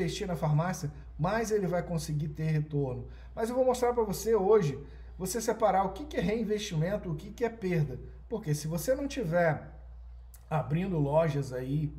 [0.00, 3.06] investir na farmácia, mais ele vai conseguir ter retorno.
[3.34, 4.78] Mas eu vou mostrar para você hoje,
[5.18, 8.00] você separar o que, é reinvestimento, o que, que é perda.
[8.28, 9.78] Porque se você não tiver
[10.48, 11.94] abrindo lojas aí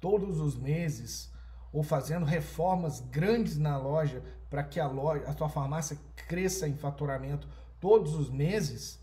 [0.00, 1.32] todos os meses
[1.72, 5.96] ou fazendo reformas grandes na loja para que a loja, a sua farmácia
[6.28, 7.48] cresça em faturamento
[7.80, 9.00] todos os meses,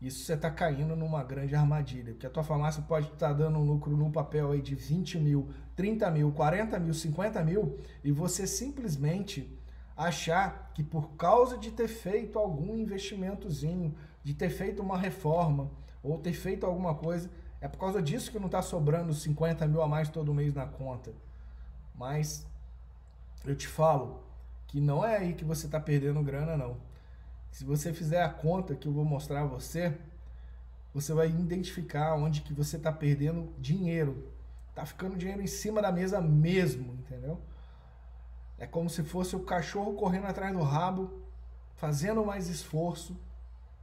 [0.00, 3.58] isso você está caindo numa grande armadilha, porque a tua farmácia pode estar tá dando
[3.58, 8.10] um lucro no papel aí de 20 mil, 30 mil, 40 mil, 50 mil, e
[8.10, 9.56] você simplesmente
[9.96, 13.94] achar que por causa de ter feito algum investimentozinho,
[14.24, 15.70] de ter feito uma reforma,
[16.02, 19.82] ou ter feito alguma coisa, é por causa disso que não está sobrando 50 mil
[19.82, 21.12] a mais todo mês na conta.
[21.94, 22.46] Mas
[23.44, 24.22] eu te falo
[24.66, 26.76] que não é aí que você está perdendo grana, não.
[27.50, 29.96] Se você fizer a conta que eu vou mostrar a você,
[30.92, 34.30] você vai identificar onde que você está perdendo dinheiro.
[34.76, 37.40] Tá ficando dinheiro em cima da mesa mesmo, entendeu?
[38.56, 41.10] É como se fosse o cachorro correndo atrás do rabo,
[41.74, 43.18] fazendo mais esforço,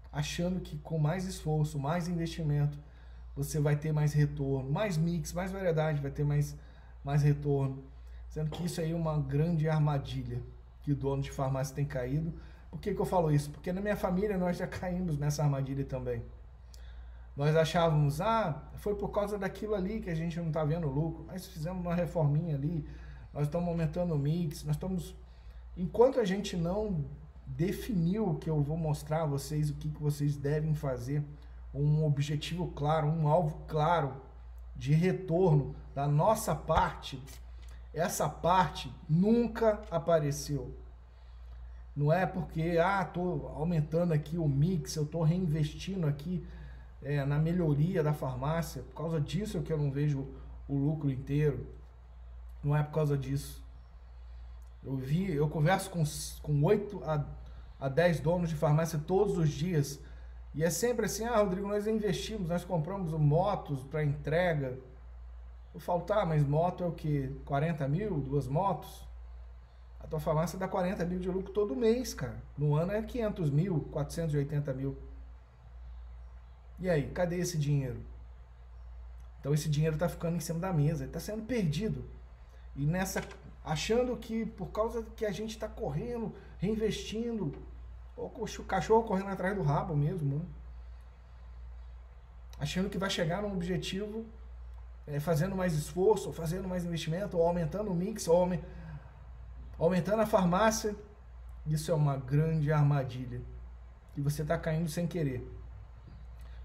[0.09, 2.79] achando que com mais esforço, mais investimento,
[3.35, 6.55] você vai ter mais retorno, mais mix, mais variedade, vai ter mais,
[7.03, 7.83] mais retorno.
[8.29, 10.41] Sendo que isso aí é uma grande armadilha
[10.81, 12.33] que o dono de farmácia tem caído
[12.73, 13.51] por que, que eu falo isso?
[13.51, 16.23] Porque na minha família nós já caímos nessa armadilha também.
[17.35, 21.25] Nós achávamos, ah, foi por causa daquilo ali que a gente não está vendo lucro.
[21.25, 22.87] Nós fizemos uma reforminha ali,
[23.33, 25.15] nós estamos aumentando o mix, nós estamos.
[25.75, 27.03] Enquanto a gente não
[27.45, 31.23] definiu o que eu vou mostrar a vocês, o que, que vocês devem fazer,
[31.73, 34.13] um objetivo claro, um alvo claro
[34.75, 37.21] de retorno da nossa parte,
[37.93, 40.71] essa parte nunca apareceu.
[41.95, 46.43] Não é porque, ah, tô aumentando aqui o mix, eu tô reinvestindo aqui
[47.03, 50.27] é, na melhoria da farmácia, por causa disso que eu não vejo
[50.67, 51.67] o lucro inteiro.
[52.63, 53.63] Não é por causa disso.
[54.83, 56.03] Eu vi, eu converso com,
[56.41, 57.25] com 8 a,
[57.79, 59.99] a 10 donos de farmácia todos os dias.
[60.53, 64.77] E é sempre assim, ah, Rodrigo, nós investimos, nós compramos motos para entrega.
[65.73, 67.35] Eu falo, tá, mas moto é o que?
[67.45, 68.19] 40 mil?
[68.19, 69.07] Duas motos?
[69.99, 72.37] A tua farmácia dá 40 mil de lucro todo mês, cara.
[72.57, 74.97] No ano é 500 mil, 480 mil.
[76.83, 77.97] E aí, cadê esse dinheiro?
[79.39, 82.03] Então esse dinheiro está ficando em cima da mesa, está sendo perdido.
[82.75, 83.23] E nessa,
[83.63, 87.53] achando que por causa que a gente está correndo, reinvestindo,
[88.17, 90.45] o cachorro correndo atrás do rabo mesmo, né?
[92.59, 94.25] achando que vai chegar num objetivo
[95.07, 98.45] é, fazendo mais esforço, ou fazendo mais investimento, ou aumentando o mix, ou
[99.79, 100.93] Aumentando a farmácia,
[101.65, 103.41] isso é uma grande armadilha.
[104.17, 105.62] E você está caindo sem querer.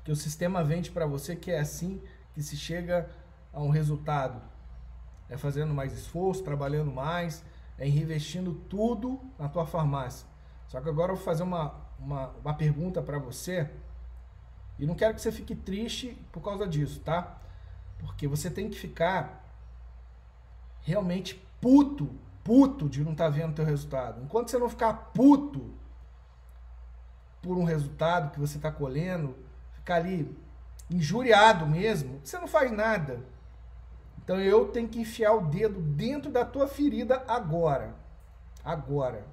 [0.08, 2.00] Que o sistema vende para você que é assim
[2.32, 3.10] que se chega
[3.52, 4.40] a um resultado.
[5.28, 7.44] É fazendo mais esforço, trabalhando mais,
[7.76, 10.26] é reinvestindo tudo na tua farmácia.
[10.66, 13.68] Só que agora eu vou fazer uma, uma, uma pergunta para você.
[14.78, 17.42] E não quero que você fique triste por causa disso, tá?
[17.98, 19.46] Porque você tem que ficar
[20.80, 22.08] realmente puto
[22.42, 24.22] puto de não estar tá vendo teu resultado.
[24.24, 25.70] Enquanto você não ficar puto
[27.42, 29.36] por um resultado que você está colhendo,
[29.88, 30.36] ficar ali
[30.90, 33.20] injuriado mesmo, você não faz nada.
[34.22, 37.94] Então eu tenho que enfiar o dedo dentro da tua ferida agora.
[38.62, 39.24] Agora.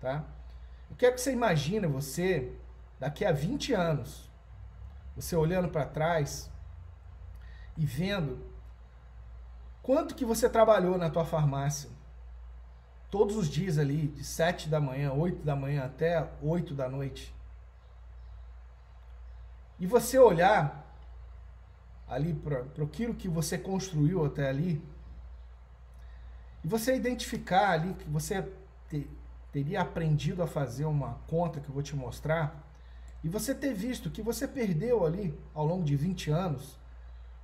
[0.00, 0.22] Tá?
[0.90, 2.52] Eu quero que você imagine você
[3.00, 4.30] daqui a 20 anos,
[5.16, 6.50] você olhando para trás
[7.78, 8.38] e vendo
[9.82, 11.88] quanto que você trabalhou na tua farmácia
[13.10, 17.33] todos os dias ali, de 7 da manhã, 8 da manhã até 8 da noite.
[19.78, 20.84] E você olhar
[22.08, 24.82] ali para aquilo que você construiu até ali,
[26.62, 28.46] e você identificar ali que você
[28.88, 29.08] te,
[29.52, 32.62] teria aprendido a fazer uma conta que eu vou te mostrar,
[33.22, 36.78] e você ter visto que você perdeu ali, ao longo de 20 anos,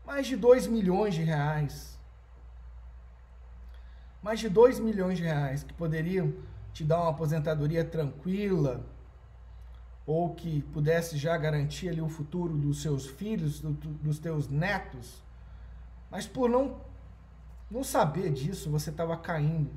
[0.07, 1.99] mais de 2 milhões de reais.
[4.23, 6.33] Mais de 2 milhões de reais que poderiam
[6.73, 8.85] te dar uma aposentadoria tranquila
[10.11, 15.23] ou que pudesse já garantir ali o futuro dos seus filhos, do, dos teus netos.
[16.11, 16.81] Mas por não
[17.71, 19.71] não saber disso, você estava caindo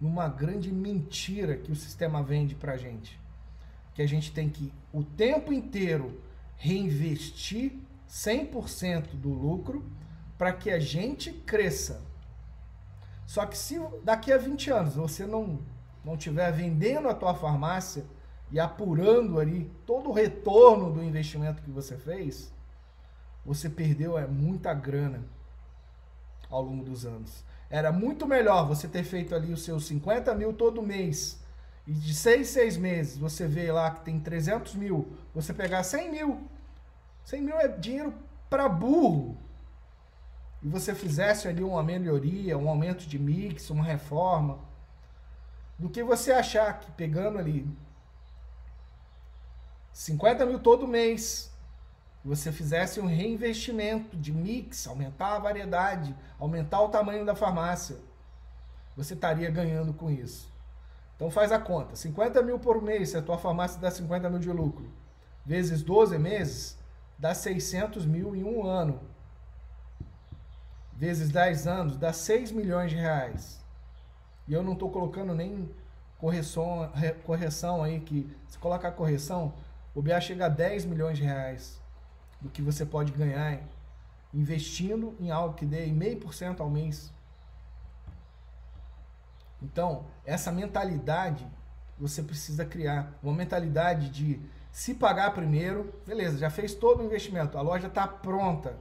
[0.00, 3.18] numa grande mentira que o sistema vende para gente.
[3.92, 6.22] Que a gente tem que o tempo inteiro
[6.56, 7.72] reinvestir
[8.08, 9.84] 100% do lucro
[10.38, 12.00] para que a gente cresça.
[13.26, 15.58] Só que se daqui a 20 anos você não
[16.04, 18.04] não estiver vendendo a tua farmácia
[18.52, 22.52] e apurando ali todo o retorno do investimento que você fez,
[23.44, 25.24] você perdeu é muita grana
[26.48, 27.44] ao longo dos anos.
[27.68, 31.40] Era muito melhor você ter feito ali os seus 50 mil todo mês
[31.86, 36.10] e de seis, seis meses você vê lá que tem 300 mil, você pegar 100
[36.10, 36.48] mil.
[37.24, 38.14] 100 mil é dinheiro
[38.48, 39.36] para burro.
[40.62, 44.58] E você fizesse ali uma melhoria, um aumento de mix, uma reforma,
[45.78, 47.66] do que você achar que pegando ali
[49.92, 51.50] 50 mil todo mês,
[52.24, 57.96] você fizesse um reinvestimento de mix, aumentar a variedade, aumentar o tamanho da farmácia,
[58.96, 60.50] você estaria ganhando com isso.
[61.16, 64.38] Então faz a conta, 50 mil por mês, se a tua farmácia dá 50 mil
[64.38, 64.90] de lucro,
[65.44, 66.78] vezes 12 meses,
[67.18, 69.00] dá 600 mil em um ano.
[70.94, 73.60] Vezes 10 anos, dá 6 milhões de reais.
[74.46, 75.70] E eu não estou colocando nem
[76.18, 76.90] correção,
[77.24, 79.54] correção aí, que se colocar correção,
[79.94, 81.80] o BA chega a 10 milhões de reais
[82.40, 83.60] do que você pode ganhar
[84.32, 87.12] investindo em algo que dê meio por cento ao mês.
[89.60, 91.46] Então, essa mentalidade
[91.98, 93.12] você precisa criar.
[93.22, 94.40] Uma mentalidade de
[94.72, 98.76] se pagar primeiro, beleza, já fez todo o investimento, a loja está pronta.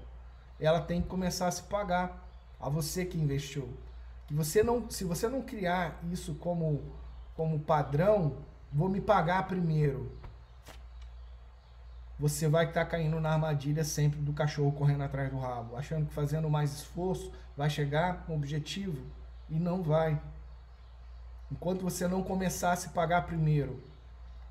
[0.59, 2.29] Ela tem que começar a se pagar
[2.59, 3.67] a você que investiu.
[4.27, 6.81] Que você não, se você não criar isso como,
[7.35, 8.37] como padrão,
[8.71, 10.11] vou me pagar primeiro
[12.19, 16.05] você vai estar tá caindo na armadilha sempre do cachorro correndo atrás do rabo, achando
[16.05, 19.01] que fazendo mais esforço vai chegar com objetivo
[19.49, 20.21] e não vai.
[21.49, 23.81] Enquanto você não começar a se pagar primeiro,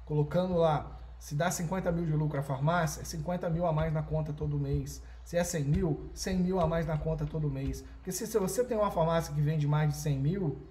[0.07, 3.93] colocando lá, se dá 50 mil de lucro a farmácia, é 50 mil a mais
[3.93, 5.03] na conta todo mês.
[5.23, 7.85] Se é 100 mil, 100 mil a mais na conta todo mês.
[7.97, 10.63] Porque se, se você tem uma farmácia que vende mais de 100 mil,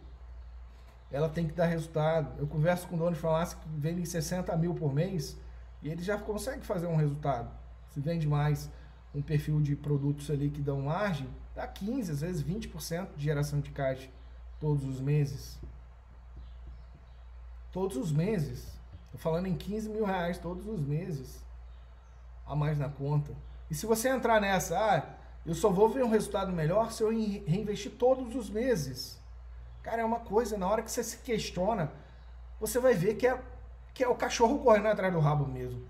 [1.12, 2.40] ela tem que dar resultado.
[2.40, 5.38] Eu converso com dono de farmácia que vende 60 mil por mês,
[5.82, 7.50] e ele já consegue fazer um resultado.
[7.90, 8.70] Se vende mais
[9.14, 13.60] um perfil de produtos ali que dão margem, dá 15, às vezes 20% de geração
[13.60, 14.10] de caixa
[14.60, 15.60] todos os meses.
[17.72, 18.78] Todos os meses.
[19.06, 21.46] Estou falando em 15 mil reais todos os meses
[22.46, 23.34] a mais na conta.
[23.70, 25.04] E se você entrar nessa, ah,
[25.46, 29.20] eu só vou ver um resultado melhor se eu reinvestir todos os meses.
[29.84, 31.92] Cara, é uma coisa, na hora que você se questiona,
[32.60, 33.42] você vai ver que é
[33.98, 35.82] que é o cachorro correndo atrás do rabo mesmo.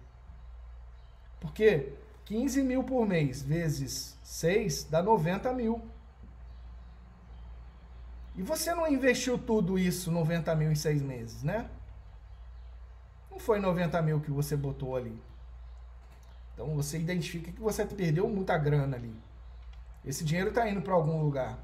[1.42, 1.92] Porque
[2.24, 5.86] 15 mil por mês vezes 6 dá 90 mil.
[8.38, 11.70] E você não investiu tudo isso, 90 mil em seis meses, né?
[13.30, 15.22] Não foi 90 mil que você botou ali.
[16.54, 19.14] Então você identifica que você perdeu muita grana ali.
[20.06, 21.60] Esse dinheiro está indo para algum lugar.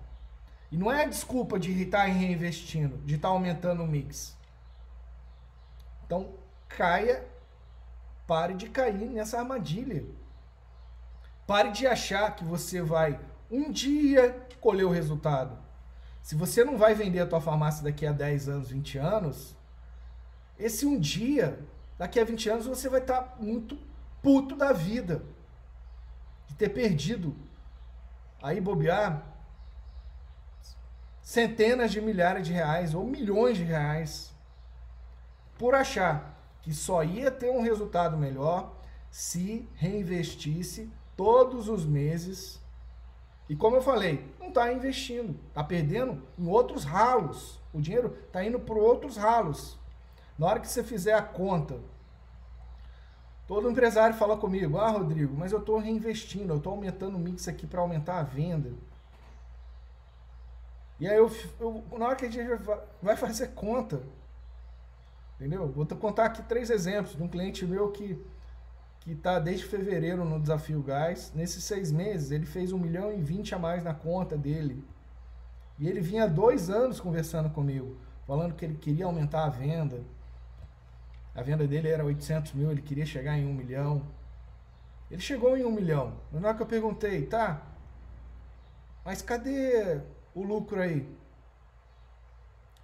[0.69, 4.35] E não é desculpa de estar reinvestindo, de estar tá aumentando o mix.
[6.13, 6.31] Então,
[6.69, 7.25] caia,
[8.27, 10.05] pare de cair nessa armadilha.
[11.47, 13.19] Pare de achar que você vai
[13.49, 15.57] um dia colher o resultado.
[16.21, 19.55] Se você não vai vender a tua farmácia daqui a 10 anos, 20 anos,
[20.57, 21.59] esse um dia,
[21.97, 23.75] daqui a 20 anos, você vai estar tá muito
[24.21, 25.23] puto da vida.
[26.47, 27.35] De ter perdido.
[28.41, 29.25] Aí bobear
[31.23, 34.32] centenas de milhares de reais ou milhões de reais
[35.57, 38.73] por achar que só ia ter um resultado melhor
[39.11, 42.59] se reinvestisse todos os meses.
[43.49, 47.59] E como eu falei, não está investindo, está perdendo em outros ralos.
[47.73, 49.77] O dinheiro está indo para outros ralos.
[50.37, 51.79] Na hora que você fizer a conta,
[53.47, 57.47] todo empresário fala comigo: Ah, Rodrigo, mas eu estou reinvestindo, eu estou aumentando o mix
[57.47, 58.71] aqui para aumentar a venda.
[60.99, 61.29] E aí, eu,
[61.59, 62.47] eu, na hora que a gente
[63.01, 64.01] vai fazer conta,
[65.43, 65.67] Entendeu?
[65.67, 68.17] Vou contar aqui três exemplos de um cliente meu que
[69.01, 71.33] que está desde fevereiro no Desafio Gás.
[71.35, 74.81] Nesses seis meses, ele fez um milhão e vinte a mais na conta dele.
[75.77, 80.01] E ele vinha dois anos conversando comigo, falando que ele queria aumentar a venda.
[81.35, 84.07] A venda dele era 800 mil, ele queria chegar em um milhão.
[85.11, 86.13] Ele chegou em um milhão.
[86.31, 87.61] Na hora que eu perguntei, tá,
[89.03, 89.99] mas cadê
[90.33, 91.05] o lucro aí?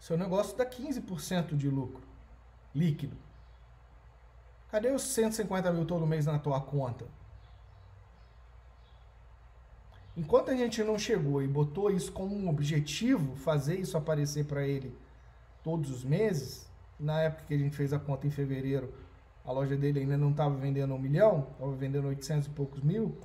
[0.02, 2.09] Seu negócio dá 15% de lucro
[2.74, 3.18] líquido.
[4.72, 7.06] Cadê os 150 mil todo mês na tua conta?
[10.16, 14.68] Enquanto a gente não chegou e botou isso como um objetivo, fazer isso aparecer para
[14.68, 14.96] ele
[15.64, 18.94] todos os meses, na época que a gente fez a conta em fevereiro,
[19.46, 23.18] a loja dele ainda não estava vendendo um milhão, estava vendendo 800 e poucos mil,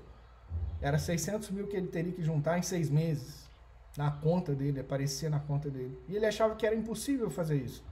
[0.80, 3.48] era 600 mil que ele teria que juntar em seis meses
[3.96, 5.98] na conta dele, aparecer na conta dele.
[6.08, 7.82] E ele achava que era impossível fazer isso.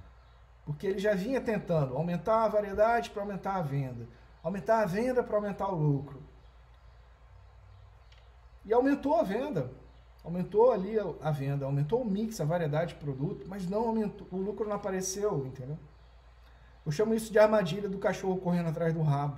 [0.65, 4.07] Porque ele já vinha tentando aumentar a variedade para aumentar a venda,
[4.43, 6.23] aumentar a venda para aumentar o lucro.
[8.65, 9.71] E aumentou a venda.
[10.25, 14.37] Aumentou ali a venda, aumentou o mix, a variedade de produto, mas não aumentou, o
[14.37, 15.77] lucro não apareceu, entendeu?
[16.87, 19.37] Eu chamo isso de armadilha do cachorro correndo atrás do rabo.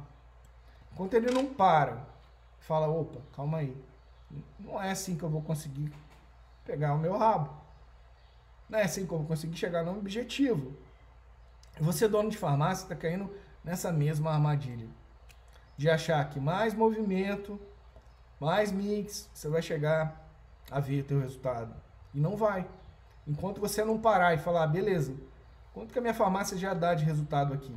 [0.92, 2.06] Enquanto ele não para,
[2.60, 3.76] fala, opa, calma aí.
[4.58, 5.90] Não é assim que eu vou conseguir
[6.66, 7.50] pegar o meu rabo.
[8.68, 10.74] Não é assim que eu vou conseguir chegar no objetivo.
[11.80, 13.30] Você, dono de farmácia, está caindo
[13.62, 14.88] nessa mesma armadilha.
[15.76, 17.60] De achar que mais movimento,
[18.38, 20.28] mais mix, você vai chegar
[20.70, 21.74] a ver teu resultado.
[22.12, 22.66] E não vai.
[23.26, 25.14] Enquanto você não parar e falar, beleza,
[25.72, 27.76] quanto que a minha farmácia já dá de resultado aqui?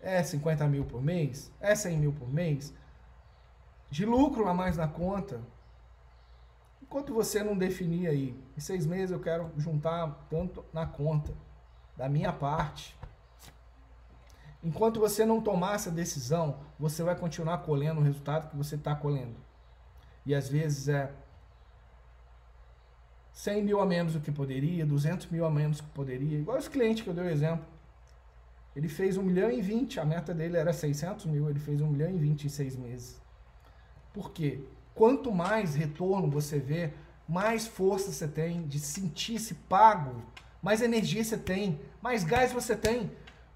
[0.00, 1.52] É 50 mil por mês?
[1.60, 2.74] É 100 mil por mês?
[3.90, 5.40] De lucro a mais na conta?
[6.82, 11.32] Enquanto você não definir aí, em seis meses eu quero juntar tanto na conta,
[12.00, 12.96] da minha parte.
[14.64, 18.96] Enquanto você não tomar essa decisão, você vai continuar colhendo o resultado que você está
[18.96, 19.36] colhendo.
[20.24, 21.12] E às vezes é
[23.34, 26.38] 100 mil a menos do que poderia, 200 mil a menos do que poderia.
[26.38, 27.66] Igual esse cliente que eu dei o exemplo.
[28.74, 31.86] Ele fez 1 milhão e 20, a meta dele era 600 mil, ele fez 1
[31.86, 33.20] milhão e 20 em seis meses.
[34.14, 34.64] Por quê?
[34.94, 36.94] Quanto mais retorno você vê,
[37.28, 40.22] mais força você tem de sentir-se pago,
[40.62, 43.10] mais energia você tem, mais gás você tem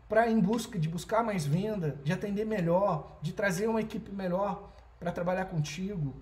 [0.08, 4.70] para em busca de buscar mais venda, de atender melhor, de trazer uma equipe melhor
[4.99, 6.14] para trabalhar contigo,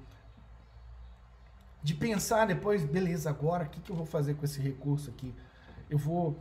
[1.82, 5.34] de pensar depois, beleza, agora o que, que eu vou fazer com esse recurso aqui?
[5.90, 6.38] Eu vou.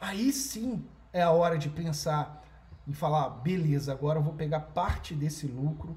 [0.00, 2.44] Aí sim é a hora de pensar
[2.86, 5.96] e falar, beleza, agora eu vou pegar parte desse lucro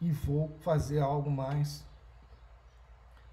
[0.00, 1.84] e vou fazer algo mais.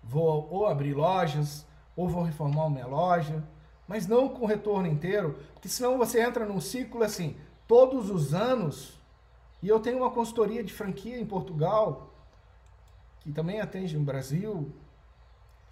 [0.02, 3.44] Vou ou abrir lojas, ou vou reformar uma loja,
[3.88, 7.36] mas não com retorno inteiro, porque senão você entra num ciclo assim,
[7.68, 9.00] todos os anos,
[9.62, 12.14] e eu tenho uma consultoria de franquia em Portugal,
[13.20, 14.72] que também atende no Brasil.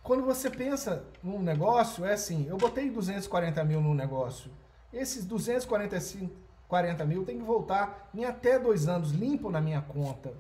[0.01, 4.50] Quando você pensa num negócio, é assim, eu botei 240 mil no negócio,
[4.91, 6.41] esses 245
[6.72, 10.34] 40 mil tem que voltar em até dois anos limpo na minha conta.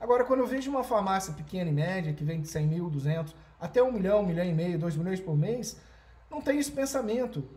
[0.00, 3.36] Agora, quando eu vejo uma farmácia pequena e média, que vem de 100 mil, 200,
[3.60, 5.78] até 1 milhão, 1 milhão e meio, 2 milhões por mês,
[6.34, 7.48] não tem esse pensamento.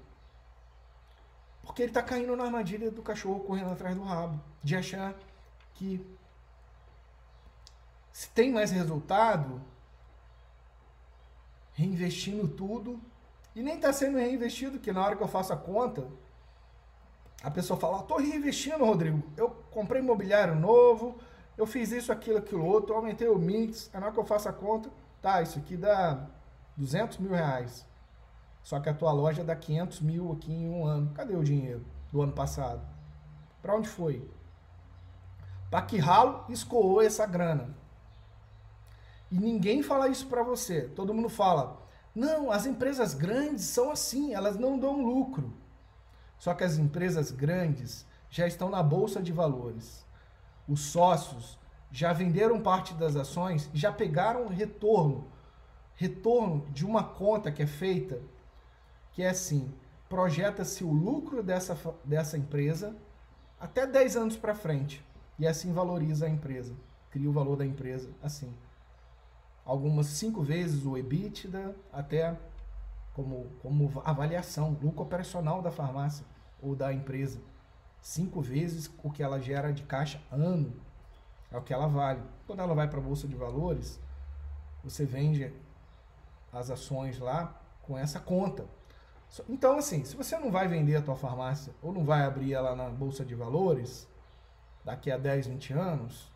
[1.63, 4.39] Porque ele está caindo na armadilha do cachorro correndo atrás do rabo.
[4.63, 5.15] De achar
[5.73, 6.05] que
[8.13, 9.61] se tem mais resultado,
[11.73, 12.99] reinvestindo tudo,
[13.55, 16.07] e nem está sendo reinvestido, que na hora que eu faço a conta,
[17.43, 19.23] a pessoa fala, estou reinvestindo, Rodrigo.
[19.35, 21.17] Eu comprei imobiliário novo,
[21.57, 24.53] eu fiz isso, aquilo, aquilo outro, aumentei o mix, na hora que eu faço a
[24.53, 24.89] conta,
[25.21, 26.27] tá, isso aqui dá
[26.75, 27.85] 200 mil reais.
[28.67, 31.13] Só que a tua loja dá 500 mil aqui em um ano.
[31.13, 32.85] Cadê o dinheiro do ano passado?
[33.61, 34.29] Para onde foi?
[35.71, 37.73] Para que ralo escoou essa grana?
[39.31, 40.81] E ninguém fala isso para você.
[40.81, 41.81] Todo mundo fala:
[42.13, 45.53] não, as empresas grandes são assim, elas não dão lucro.
[46.37, 50.05] Só que as empresas grandes já estão na bolsa de valores.
[50.67, 51.57] Os sócios
[51.89, 55.25] já venderam parte das ações, já pegaram retorno,
[55.95, 58.19] retorno de uma conta que é feita
[59.17, 59.73] que é assim:
[60.07, 62.95] projeta-se o lucro dessa, dessa empresa
[63.59, 65.03] até 10 anos para frente
[65.39, 66.75] e assim valoriza a empresa,
[67.09, 68.53] cria o valor da empresa assim.
[69.65, 72.37] Algumas cinco vezes o EBITDA, até
[73.15, 76.23] como, como avaliação, lucro operacional da farmácia
[76.61, 77.39] ou da empresa.
[77.99, 80.71] Cinco vezes o que ela gera de caixa ano
[81.51, 82.21] é o que ela vale.
[82.45, 83.99] Quando ela vai para a bolsa de valores,
[84.83, 85.51] você vende
[86.53, 88.76] as ações lá com essa conta.
[89.49, 92.75] Então, assim, se você não vai vender a tua farmácia ou não vai abrir ela
[92.75, 94.07] na bolsa de valores
[94.83, 96.31] daqui a 10, 20 anos,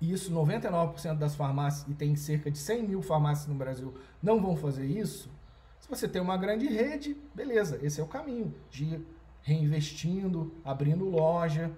[0.00, 4.40] e isso 99% das farmácias, e tem cerca de 100 mil farmácias no Brasil, não
[4.40, 5.30] vão fazer isso,
[5.78, 9.06] se você tem uma grande rede, beleza, esse é o caminho de ir
[9.42, 11.70] reinvestindo, abrindo loja,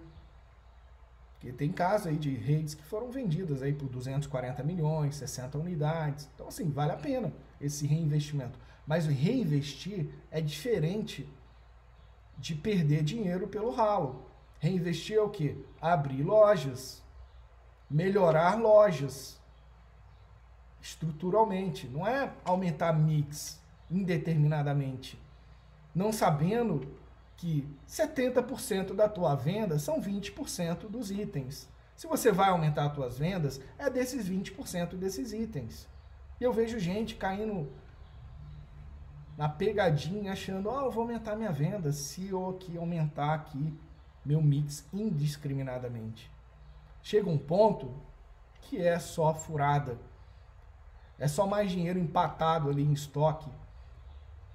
[1.42, 6.30] porque tem casos aí de redes que foram vendidas aí por 240 milhões, 60 unidades.
[6.34, 8.56] Então, assim, vale a pena esse reinvestimento.
[8.86, 11.28] Mas reinvestir é diferente
[12.36, 14.26] de perder dinheiro pelo ralo.
[14.58, 15.56] Reinvestir é o quê?
[15.80, 17.02] Abrir lojas,
[17.88, 19.40] melhorar lojas
[20.80, 21.86] estruturalmente.
[21.86, 23.60] Não é aumentar mix
[23.90, 25.20] indeterminadamente.
[25.94, 26.96] Não sabendo
[27.36, 31.68] que 70% da tua venda são 20% dos itens.
[31.96, 35.88] Se você vai aumentar as tuas vendas, é desses 20% desses itens.
[36.40, 37.70] E eu vejo gente caindo
[39.36, 43.74] na pegadinha, achando, ó, oh, eu vou aumentar minha venda se eu aqui aumentar aqui
[44.24, 46.30] meu mix indiscriminadamente.
[47.02, 47.92] Chega um ponto
[48.62, 49.98] que é só furada.
[51.18, 53.50] é só mais dinheiro empatado ali em estoque.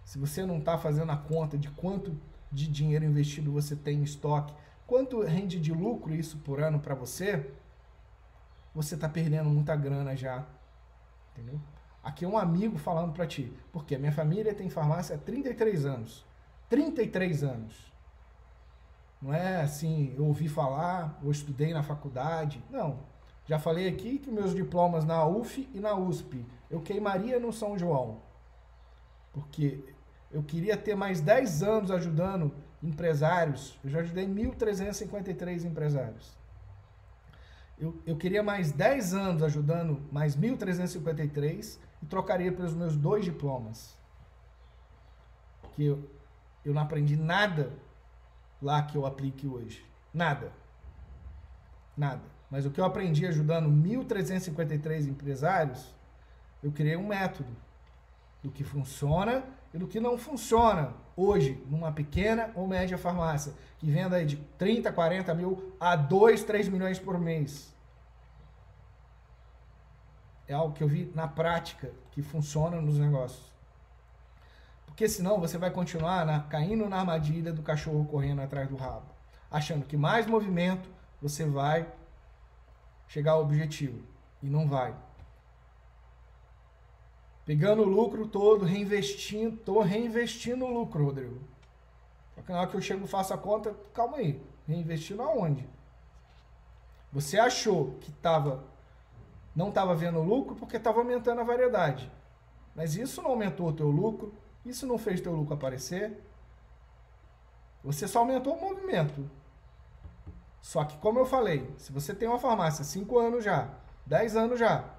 [0.03, 2.17] Se você não está fazendo a conta de quanto
[2.51, 4.53] de dinheiro investido você tem em estoque,
[4.85, 7.51] quanto rende de lucro isso por ano para você,
[8.73, 10.45] você está perdendo muita grana já.
[11.33, 11.59] Entendeu?
[12.07, 13.51] Aqui é um amigo falando para ti.
[13.69, 16.25] Porque a minha família tem farmácia há 33 anos.
[16.69, 17.93] 33 anos.
[19.21, 22.63] Não é assim, eu ouvi falar, eu estudei na faculdade.
[22.69, 22.99] Não.
[23.45, 27.77] Já falei aqui que meus diplomas na UF e na USP eu queimaria no São
[27.77, 28.21] João.
[29.33, 29.83] Porque
[30.31, 33.77] eu queria ter mais 10 anos ajudando empresários.
[33.83, 36.37] Eu já ajudei 1.353 empresários.
[37.77, 43.95] Eu, eu queria mais 10 anos ajudando mais 1.353 e trocaria pelos meus dois diplomas.
[45.73, 46.09] Que eu,
[46.65, 47.71] eu não aprendi nada
[48.61, 49.85] lá que eu aplique hoje.
[50.13, 50.51] Nada.
[51.95, 52.21] Nada.
[52.49, 55.93] Mas o que eu aprendi ajudando 1.353 empresários,
[56.63, 57.49] eu criei um método
[58.41, 63.89] do que funciona e do que não funciona hoje numa pequena ou média farmácia, que
[63.89, 67.75] venda de 30, 40 mil a 2, 3 milhões por mês.
[70.47, 73.51] É algo que eu vi na prática, que funciona nos negócios.
[74.85, 79.05] Porque senão você vai continuar na, caindo na armadilha do cachorro correndo atrás do rabo.
[79.51, 80.89] Achando que mais movimento
[81.21, 81.87] você vai
[83.07, 84.01] chegar ao objetivo.
[84.41, 84.95] E não vai.
[87.45, 91.39] Pegando o lucro todo, reinvestindo, tô reinvestindo o lucro, Rodrigo.
[92.35, 95.67] Só que na hora que eu chego faço a conta, calma aí, reinvestindo aonde?
[97.11, 98.63] Você achou que tava,
[99.57, 102.11] não estava vendo lucro porque estava aumentando a variedade.
[102.75, 104.31] Mas isso não aumentou o teu lucro,
[104.63, 106.23] isso não fez teu lucro aparecer.
[107.83, 109.27] Você só aumentou o movimento.
[110.61, 113.73] Só que, como eu falei, se você tem uma farmácia 5 anos já,
[114.05, 114.93] 10 anos já,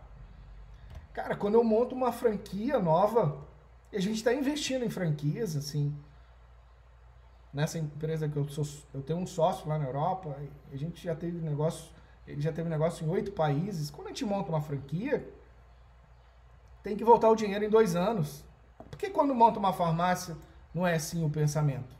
[1.12, 3.46] cara, quando eu monto uma franquia nova,
[3.92, 5.96] a gente está investindo em franquias, assim,
[7.54, 10.36] nessa empresa que eu sou, eu tenho um sócio lá na Europa,
[10.72, 11.90] a gente já teve negócio,
[12.28, 13.90] ele já teve negócio em oito países.
[13.90, 15.26] Quando a gente monta uma franquia,
[16.82, 18.44] tem que voltar o dinheiro em dois anos.
[18.90, 20.36] Por que quando monta uma farmácia
[20.74, 21.96] não é assim o pensamento?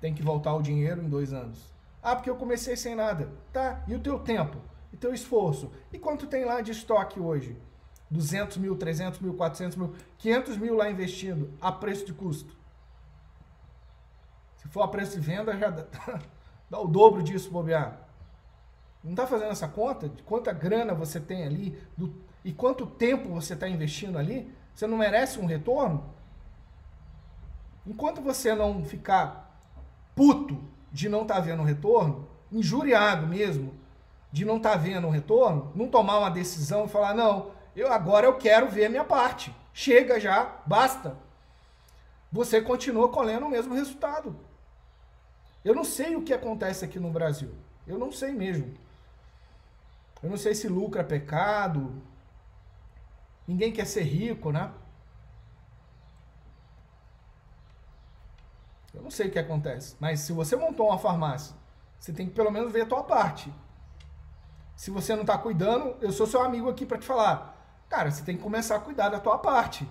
[0.00, 1.72] Tem que voltar o dinheiro em dois anos.
[2.02, 3.30] Ah, porque eu comecei sem nada.
[3.52, 4.58] Tá, e o teu tempo?
[4.92, 5.70] E teu esforço?
[5.92, 7.56] E quanto tem lá de estoque hoje?
[8.10, 12.54] 200 mil, 300 mil, 400 mil, 500 mil lá investindo a preço de custo.
[14.56, 15.86] Se for a preço de venda, já dá,
[16.68, 18.11] dá o dobro disso bobear.
[19.02, 23.28] Não está fazendo essa conta de quanta grana você tem ali do, e quanto tempo
[23.28, 24.52] você está investindo ali?
[24.74, 26.04] Você não merece um retorno?
[27.86, 29.58] Enquanto você não ficar
[30.14, 30.62] puto
[30.92, 33.74] de não estar tá vendo retorno, injuriado mesmo
[34.30, 38.26] de não estar tá vendo retorno, não tomar uma decisão e falar, não, eu agora
[38.26, 39.54] eu quero ver a minha parte.
[39.74, 41.16] Chega já, basta.
[42.30, 44.34] Você continua colhendo o mesmo resultado.
[45.64, 47.50] Eu não sei o que acontece aqui no Brasil.
[47.86, 48.74] Eu não sei mesmo.
[50.22, 52.02] Eu não sei se lucro é pecado,
[53.46, 54.72] Ninguém quer ser rico, né?
[58.94, 61.56] Eu não sei o que acontece, mas se você montou uma farmácia,
[61.98, 63.52] você tem que pelo menos ver a tua parte.
[64.76, 67.84] Se você não está cuidando, eu sou seu amigo aqui para te falar.
[67.88, 69.88] Cara, você tem que começar a cuidar da tua parte.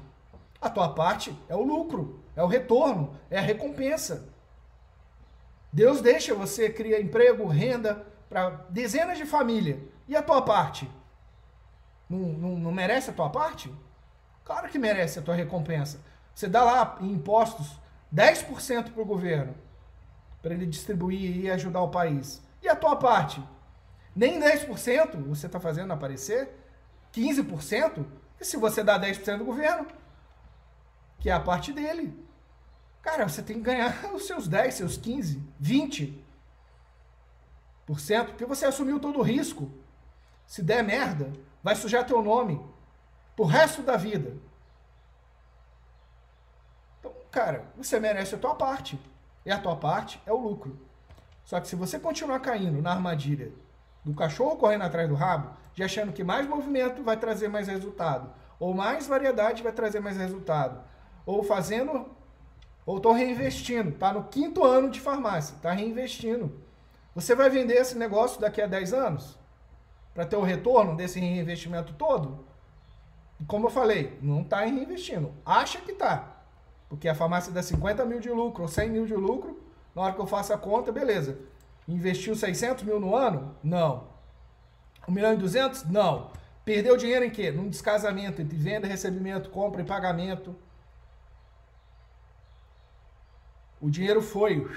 [0.61, 4.29] A tua parte é o lucro, é o retorno, é a recompensa.
[5.73, 9.79] Deus deixa você criar emprego, renda para dezenas de famílias.
[10.07, 10.89] E a tua parte?
[12.11, 13.73] não, não, não merece a tua parte?
[14.43, 16.01] Claro que merece a tua recompensa.
[16.35, 17.79] Você dá lá em impostos
[18.13, 19.55] 10% para o governo,
[20.41, 22.41] para ele distribuir e ajudar o país.
[22.61, 23.41] E a tua parte?
[24.13, 26.49] Nem 10% você está fazendo aparecer?
[27.13, 28.05] 15%?
[28.39, 29.87] E se você dá 10% do governo,
[31.19, 32.13] que é a parte dele,
[33.01, 36.21] cara, você tem que ganhar os seus 10, seus 15, 20%,
[38.25, 39.71] porque você assumiu todo o risco.
[40.51, 41.31] Se der merda,
[41.63, 42.61] vai sujar teu nome
[43.37, 44.35] pro resto da vida.
[46.99, 48.99] Então, cara, você merece a tua parte.
[49.45, 50.77] E a tua parte é o lucro.
[51.45, 53.53] Só que se você continuar caindo na armadilha
[54.03, 58.29] do cachorro correndo atrás do rabo, de achando que mais movimento vai trazer mais resultado,
[58.59, 60.83] ou mais variedade vai trazer mais resultado,
[61.25, 62.13] ou fazendo,
[62.85, 66.61] ou tô reinvestindo, tá no quinto ano de farmácia, tá reinvestindo.
[67.15, 69.39] Você vai vender esse negócio daqui a 10 anos?
[70.13, 72.45] Para ter o retorno desse reinvestimento todo?
[73.39, 75.33] E como eu falei, não está reinvestindo.
[75.45, 76.37] Acha que está.
[76.87, 79.59] Porque a farmácia dá 50 mil de lucro ou 100 mil de lucro,
[79.95, 81.39] na hora que eu faço a conta, beleza.
[81.87, 83.55] Investiu 600 mil no ano?
[83.63, 84.07] Não.
[85.07, 85.85] 1 milhão e 200?
[85.85, 86.31] Não.
[86.63, 87.51] Perdeu dinheiro em quê?
[87.51, 90.55] Num descasamento entre venda, recebimento, compra e pagamento.
[93.81, 94.69] O dinheiro foi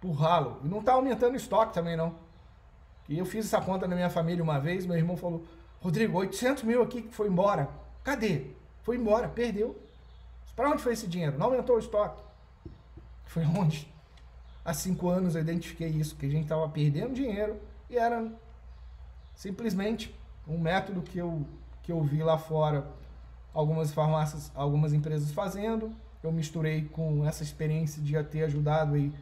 [0.00, 0.60] pro ralo.
[0.64, 2.16] E não está aumentando o estoque também, não.
[3.12, 5.44] E eu fiz essa conta na minha família uma vez, meu irmão falou,
[5.82, 7.68] Rodrigo, 800 mil aqui que foi embora.
[8.02, 8.46] Cadê?
[8.82, 9.78] Foi embora, perdeu.
[10.56, 11.36] Para onde foi esse dinheiro?
[11.38, 12.22] Não aumentou o estoque.
[13.26, 13.92] Foi onde?
[14.64, 18.32] Há cinco anos eu identifiquei isso, que a gente estava perdendo dinheiro e era
[19.34, 20.14] simplesmente
[20.48, 21.44] um método que eu,
[21.82, 22.86] que eu vi lá fora
[23.52, 25.94] algumas farmácias, algumas empresas fazendo.
[26.22, 29.12] Eu misturei com essa experiência de ter ajudado aí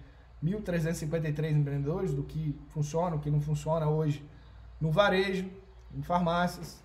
[0.44, 4.24] 1.353 empreendedores do que funciona, o que não funciona hoje
[4.81, 5.48] no varejo,
[5.94, 6.83] em farmácias.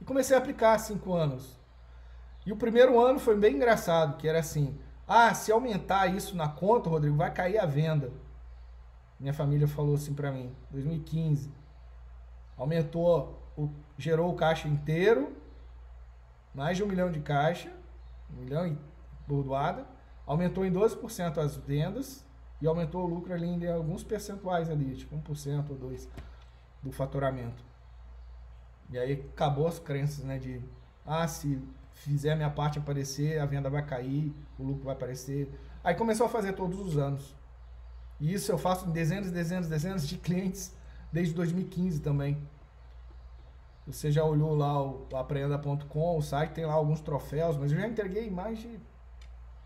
[0.00, 1.58] E comecei a aplicar há cinco anos.
[2.46, 6.48] E o primeiro ano foi bem engraçado, que era assim, ah, se aumentar isso na
[6.48, 8.10] conta, Rodrigo, vai cair a venda.
[9.20, 11.52] Minha família falou assim para mim, 2015.
[12.56, 15.36] Aumentou, o, gerou o caixa inteiro,
[16.54, 17.70] mais de um milhão de caixa,
[18.30, 18.78] um milhão e
[19.26, 19.86] bordoada,
[20.26, 22.24] aumentou em 12% as vendas
[22.60, 26.08] e aumentou o lucro ali em alguns percentuais ali, tipo 1% ou 2%
[26.82, 27.64] do faturamento.
[28.90, 30.62] E aí acabou as crenças, né, de
[31.06, 31.60] ah, se
[31.92, 35.50] fizer a minha parte aparecer, a venda vai cair, o lucro vai aparecer.
[35.82, 37.34] Aí começou a fazer todos os anos.
[38.20, 40.74] E isso eu faço em dezenas, dezenas, dezenas de clientes
[41.12, 42.38] desde 2015 também.
[43.86, 47.86] Você já olhou lá o aprenda.com, o site tem lá alguns troféus, mas eu já
[47.86, 48.78] entreguei mais de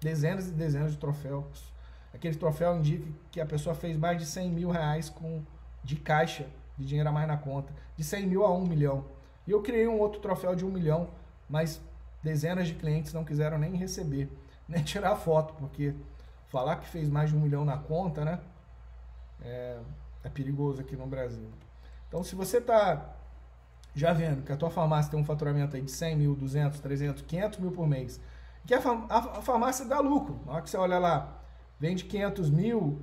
[0.01, 1.73] dezenas e dezenas de troféus.
[2.13, 5.43] Aquele troféu indica que a pessoa fez mais de 100 mil reais com,
[5.83, 6.47] de caixa,
[6.77, 7.73] de dinheiro a mais na conta.
[7.97, 9.05] De 100 mil a 1 milhão.
[9.47, 11.09] E eu criei um outro troféu de 1 milhão,
[11.49, 11.81] mas
[12.23, 14.31] dezenas de clientes não quiseram nem receber,
[14.69, 15.95] nem tirar foto, porque
[16.49, 18.41] falar que fez mais de um milhão na conta, né?
[19.41, 19.79] É,
[20.23, 21.49] é perigoso aqui no Brasil.
[22.09, 23.17] Então, se você está
[23.95, 27.23] já vendo que a tua farmácia tem um faturamento aí de 100 mil, 200, 300,
[27.23, 28.21] 500 mil por mês,
[28.67, 28.81] que a
[29.43, 30.41] farmácia dá lucro.
[30.47, 31.42] Na hora que você olha lá,
[31.83, 33.03] vende 500 mil,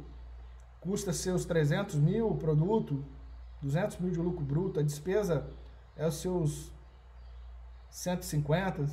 [0.80, 3.04] custa seus 300 mil o produto,
[3.62, 5.50] 200 mil de lucro bruto, a despesa
[5.98, 6.72] é os seus
[7.90, 8.86] 150,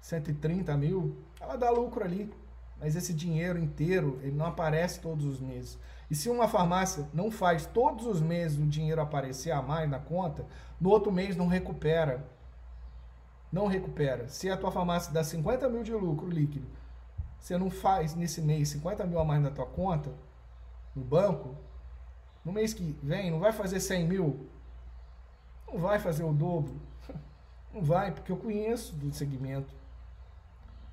[0.00, 2.34] 130 mil, ela dá lucro ali.
[2.80, 5.78] Mas esse dinheiro inteiro, ele não aparece todos os meses.
[6.10, 10.00] E se uma farmácia não faz todos os meses o dinheiro aparecer a mais na
[10.00, 10.44] conta,
[10.80, 12.26] no outro mês não recupera.
[13.52, 14.26] Não recupera.
[14.26, 16.66] Se a tua farmácia dá 50 mil de lucro líquido,
[17.40, 20.12] você não faz nesse mês 50 mil a mais na tua conta,
[20.94, 21.56] no banco,
[22.44, 24.48] no mês que vem não vai fazer 100 mil,
[25.66, 26.74] não vai fazer o dobro.
[27.72, 29.72] Não vai, porque eu conheço do segmento.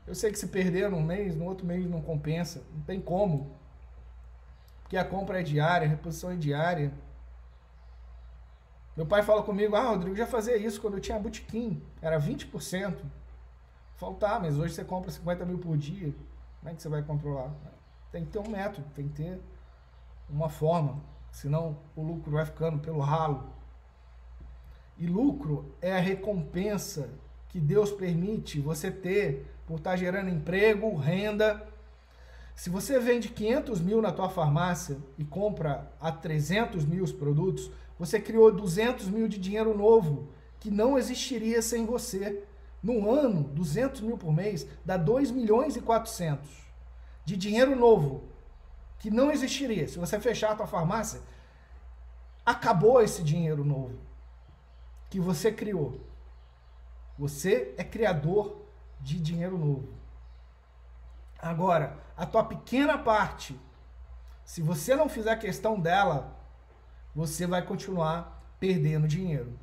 [0.06, 2.64] Eu sei que se perder num mês, no outro mês não compensa.
[2.72, 3.58] Não tem como.
[4.84, 6.94] Porque a compra é diária, a reposição é diária.
[8.96, 11.82] Meu pai fala comigo, ah, Rodrigo, já fazia isso quando eu tinha botequim.
[12.02, 12.96] Era 20%.
[13.96, 16.14] Faltar, tá, mas hoje você compra 50 mil por dia.
[16.60, 17.52] Como é que você vai controlar?
[18.12, 19.42] Tem que ter um método, tem que ter
[20.30, 21.02] uma forma.
[21.32, 23.50] Senão o lucro vai ficando pelo ralo.
[24.98, 27.10] E lucro é a recompensa
[27.50, 31.68] que Deus permite você ter por estar gerando emprego, renda.
[32.56, 37.70] Se você vende 500 mil na tua farmácia e compra a 300 mil os produtos,
[38.00, 42.44] você criou 200 mil de dinheiro novo que não existiria sem você.
[42.82, 46.48] No ano, 200 mil por mês dá 2 milhões e 400
[47.26, 48.24] de dinheiro novo
[49.00, 49.88] que não existiria.
[49.88, 51.22] Se você fechar a tua farmácia,
[52.46, 54.00] acabou esse dinheiro novo
[55.10, 56.00] que você criou.
[57.18, 58.62] Você é criador
[59.02, 59.90] de dinheiro novo.
[61.40, 63.60] Agora, a tua pequena parte,
[64.44, 66.36] se você não fizer questão dela,
[67.16, 69.58] você vai continuar perdendo dinheiro.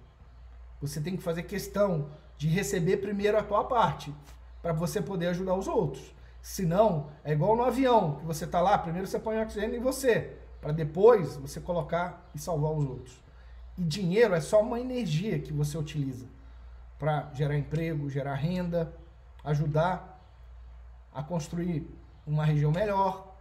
[0.80, 4.14] Você tem que fazer questão de receber primeiro a tua parte,
[4.62, 6.14] para você poder ajudar os outros.
[6.40, 10.36] Senão, é igual no avião, que você está lá, primeiro você põe oxigênio em você,
[10.60, 13.22] para depois você colocar e salvar os outros.
[13.76, 16.26] E dinheiro é só uma energia que você utiliza
[16.98, 18.94] para gerar emprego, gerar renda,
[19.42, 20.20] ajudar
[21.12, 21.88] a construir
[22.26, 23.34] uma região melhor.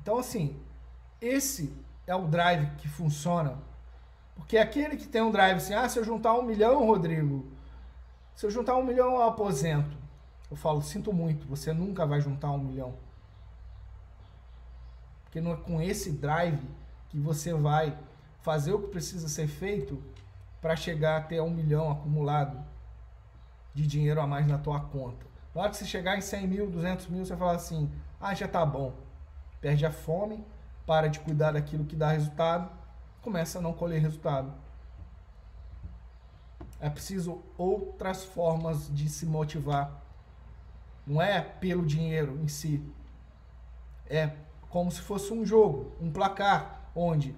[0.00, 0.56] Então, assim,
[1.20, 1.72] esse
[2.06, 3.58] é o drive que funciona.
[4.36, 7.50] Porque aquele que tem um drive assim, ah, se eu juntar um milhão, Rodrigo,
[8.34, 9.96] se eu juntar um milhão, eu aposento.
[10.50, 12.94] Eu falo, sinto muito, você nunca vai juntar um milhão.
[15.24, 16.62] Porque não é com esse drive
[17.08, 17.98] que você vai
[18.42, 20.00] fazer o que precisa ser feito
[20.60, 22.62] para chegar até um milhão acumulado
[23.74, 25.26] de dinheiro a mais na tua conta.
[25.54, 28.46] Na hora que você chegar em 100 mil, 200 mil, você fala assim, ah, já
[28.46, 28.94] tá bom.
[29.60, 30.44] Perde a fome,
[30.86, 32.70] para de cuidar daquilo que dá resultado,
[33.26, 34.54] começa a não colher resultado.
[36.80, 40.00] É preciso outras formas de se motivar.
[41.04, 42.80] Não é pelo dinheiro em si.
[44.08, 44.30] É
[44.70, 47.34] como se fosse um jogo, um placar, onde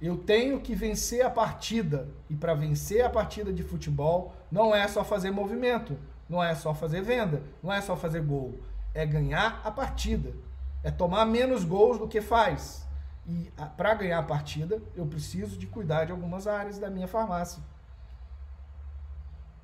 [0.00, 2.08] eu tenho que vencer a partida.
[2.30, 6.72] E para vencer a partida de futebol, não é só fazer movimento, não é só
[6.72, 8.54] fazer venda, não é só fazer gol.
[8.94, 10.32] É ganhar a partida.
[10.84, 12.83] É tomar menos gols do que faz.
[13.26, 17.62] E para ganhar a partida, eu preciso de cuidar de algumas áreas da minha farmácia.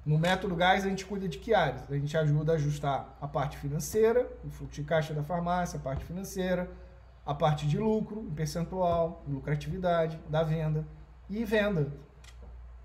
[0.05, 1.91] No método gás, a gente cuida de que áreas?
[1.91, 5.83] A gente ajuda a ajustar a parte financeira, o fluxo de caixa da farmácia, a
[5.83, 6.71] parte financeira,
[7.25, 10.87] a parte de lucro, em percentual, lucratividade da venda
[11.29, 11.93] e venda.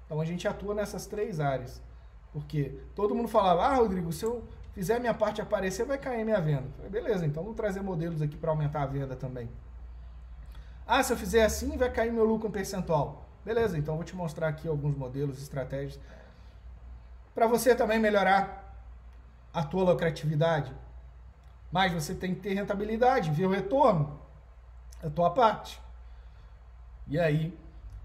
[0.05, 1.81] Então a gente atua nessas três áreas.
[2.33, 6.41] Porque todo mundo falava, ah, Rodrigo, se eu fizer minha parte aparecer, vai cair minha
[6.41, 6.65] venda.
[6.75, 9.49] Falei, beleza, então vamos trazer modelos aqui para aumentar a venda também.
[10.87, 13.25] Ah, se eu fizer assim, vai cair meu lucro em percentual.
[13.43, 15.99] Beleza, então vou te mostrar aqui alguns modelos, estratégias
[17.35, 18.73] para você também melhorar
[19.53, 20.73] a tua lucratividade.
[21.69, 24.21] Mas você tem que ter rentabilidade, ver o retorno
[25.03, 25.81] da tua parte.
[27.05, 27.55] E aí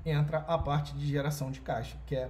[0.05, 2.29] entra a parte de geração de caixa, que é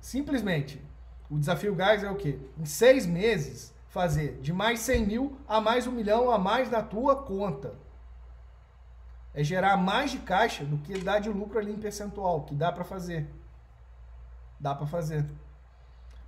[0.00, 0.84] simplesmente
[1.30, 2.40] o desafio gás é o quê?
[2.58, 6.82] Em seis meses fazer de mais 100 mil a mais um milhão a mais na
[6.82, 7.74] tua conta.
[9.34, 12.72] É gerar mais de caixa do que dá de lucro ali em percentual, que dá
[12.72, 13.28] para fazer.
[14.58, 15.24] Dá para fazer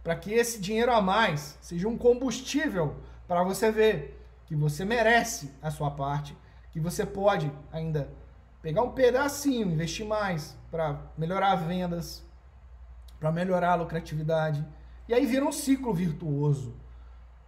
[0.03, 2.97] para que esse dinheiro a mais seja um combustível
[3.29, 6.37] para você ver que você merece a sua parte,
[6.73, 8.11] que você pode ainda
[8.61, 12.25] pegar um pedacinho, investir mais para melhorar as vendas,
[13.19, 14.67] para melhorar a lucratividade.
[15.09, 16.75] E aí vira um ciclo virtuoso.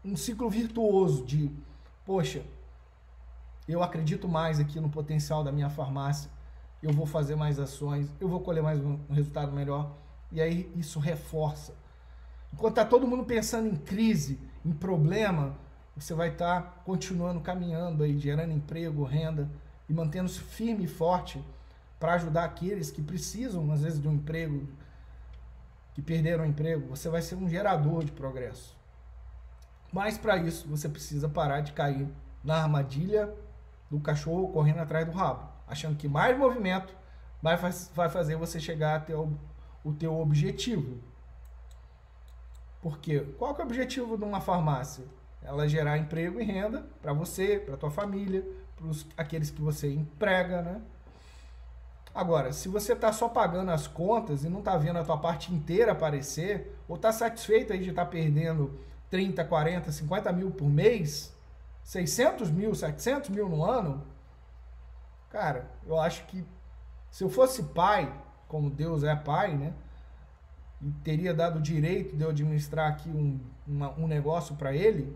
[0.05, 1.51] Um ciclo virtuoso de,
[2.05, 2.43] poxa,
[3.72, 6.31] eu acredito mais aqui no potencial da minha farmácia,
[6.83, 9.96] eu vou fazer mais ações, eu vou colher mais um resultado melhor.
[10.31, 11.72] E aí isso reforça
[12.55, 15.57] Enquanto está todo mundo pensando em crise, em problema,
[15.96, 19.50] você vai estar tá continuando caminhando aí, gerando emprego, renda
[19.88, 21.44] e mantendo-se firme e forte
[21.98, 24.68] para ajudar aqueles que precisam, às vezes, de um emprego,
[25.94, 26.87] que perderam o emprego.
[26.90, 28.77] Você vai ser um gerador de progresso.
[29.92, 32.07] Mas para isso, você precisa parar de cair
[32.44, 33.35] na armadilha
[33.94, 36.92] do cachorro correndo atrás do rabo, achando que mais movimento
[37.40, 37.57] vai,
[37.94, 39.33] vai fazer você chegar até o,
[39.85, 40.98] o teu objetivo.
[42.83, 45.04] Porque qual que é o objetivo de uma farmácia?
[45.42, 48.44] Ela gerar emprego e renda para você, para tua família,
[48.76, 50.80] para aqueles que você emprega, né?
[52.12, 55.52] Agora, se você está só pagando as contas e não está vendo a tua parte
[55.52, 58.78] inteira aparecer, ou está satisfeito aí de estar tá perdendo
[59.11, 61.34] 30, 40, 50 mil por mês,
[61.85, 64.03] 600 mil, 700 mil no ano,
[65.31, 66.44] cara, eu acho que
[67.11, 68.12] se eu fosse pai,
[68.49, 69.73] como Deus é pai, né?
[70.81, 75.14] e teria dado o direito de eu administrar aqui um, uma, um negócio para ele,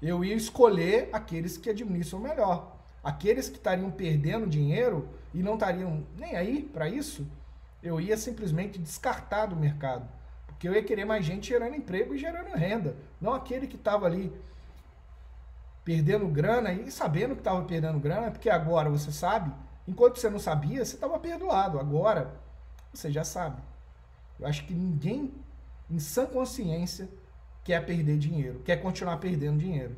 [0.00, 2.76] eu ia escolher aqueles que administram melhor.
[3.02, 7.26] Aqueles que estariam perdendo dinheiro e não estariam nem aí para isso,
[7.82, 10.08] eu ia simplesmente descartar do mercado.
[10.46, 12.96] Porque eu ia querer mais gente gerando emprego e gerando renda.
[13.20, 14.32] Não aquele que estava ali
[15.84, 19.52] perdendo grana e sabendo que estava perdendo grana, porque agora você sabe,
[19.86, 21.78] enquanto você não sabia, você estava perdoado.
[21.78, 22.34] Agora
[22.92, 23.60] você já sabe.
[24.40, 25.32] Eu acho que ninguém,
[25.90, 27.08] em sã consciência,
[27.62, 29.96] quer perder dinheiro, quer continuar perdendo dinheiro.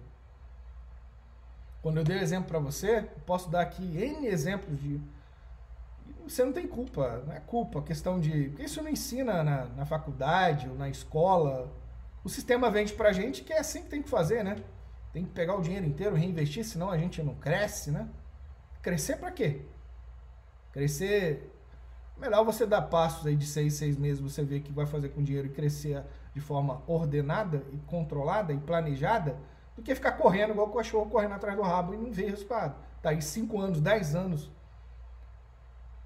[1.82, 5.00] Quando eu dei exemplo para você, posso dar aqui N exemplos de.
[6.26, 8.48] Você não tem culpa, não é culpa, questão de.
[8.48, 11.72] Porque isso não ensina na, na faculdade ou na escola.
[12.24, 14.56] O sistema vende pra gente que é assim que tem que fazer, né?
[15.16, 18.06] Tem que pegar o dinheiro inteiro, reinvestir, senão a gente não cresce, né?
[18.82, 19.62] Crescer para quê?
[20.74, 21.50] Crescer
[22.18, 25.22] Melhor você dar passos aí de seis, seis meses, você vê que vai fazer com
[25.22, 29.38] o dinheiro crescer de forma ordenada e controlada e planejada,
[29.74, 32.76] do que ficar correndo igual o cachorro correndo atrás do rabo e não ver resultado.
[33.00, 34.50] Tá aí cinco anos, dez anos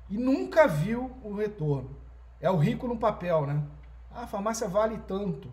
[0.08, 1.96] e nunca viu o retorno.
[2.40, 3.60] É o rico no papel, né?
[4.08, 5.50] Ah, a farmácia vale tanto.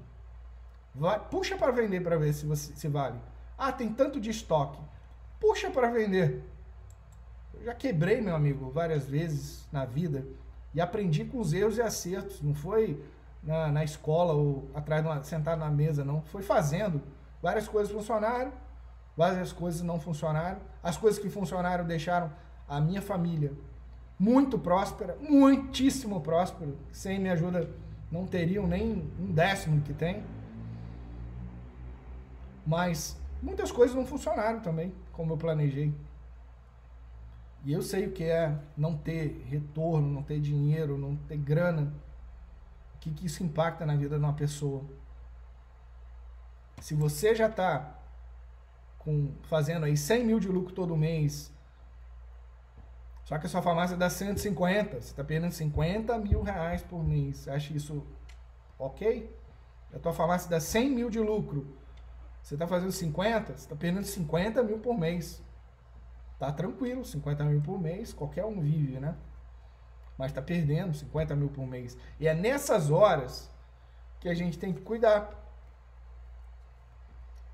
[0.94, 3.20] Vai, puxa para vender para ver se, você, se vale.
[3.58, 4.80] Ah, tem tanto de estoque.
[5.40, 6.44] Puxa para vender.
[7.54, 10.26] Eu já quebrei, meu amigo, várias vezes na vida
[10.74, 12.42] e aprendi com os erros e acertos.
[12.42, 13.04] Não foi
[13.42, 16.22] na, na escola ou atrás de uma, sentado na mesa, não.
[16.22, 17.02] Foi fazendo.
[17.42, 18.52] Várias coisas funcionaram,
[19.16, 20.60] várias coisas não funcionaram.
[20.84, 22.32] As coisas que funcionaram deixaram
[22.68, 23.54] a minha família
[24.20, 26.72] muito próspera, muitíssimo próspera.
[26.92, 27.70] Sem minha ajuda
[28.12, 30.24] não teriam nem um décimo que tem.
[32.66, 35.94] Mas muitas coisas não funcionaram também, como eu planejei.
[37.64, 41.94] E eu sei o que é não ter retorno, não ter dinheiro, não ter grana.
[42.96, 44.84] o que, que isso impacta na vida de uma pessoa.
[46.82, 47.96] Se você já está
[49.44, 51.52] fazendo aí 100 mil de lucro todo mês,
[53.24, 57.38] só que a sua farmácia dá 150, você está perdendo 50 mil reais por mês.
[57.38, 58.06] Você acha isso
[58.80, 59.30] ok?
[59.94, 61.68] A tua farmácia dá 100 mil de lucro,
[62.48, 65.44] você está fazendo 50, você está perdendo 50 mil por mês.
[66.40, 69.18] Tá tranquilo, 50 mil por mês, qualquer um vive, né?
[70.18, 71.98] Mas está perdendo 50 mil por mês.
[72.18, 73.52] E é nessas horas
[74.22, 75.30] que a gente tem que cuidar.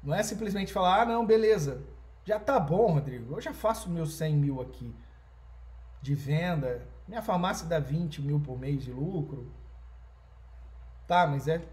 [0.04, 1.84] Não é simplesmente falar, ah, não, beleza,
[2.24, 4.96] já tá bom, Rodrigo, eu já faço meus 100 mil aqui
[6.04, 9.52] de venda, minha farmácia dá 20 mil por mês de lucro.
[11.08, 11.66] Tá, mas é.